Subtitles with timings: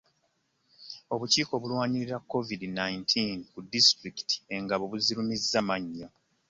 [1.13, 6.07] Obukiiko obulwanyisa coovid nineteen ku disitulikiti engabo bugirumizza mannyo.